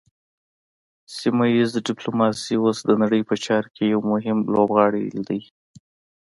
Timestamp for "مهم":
4.11-4.37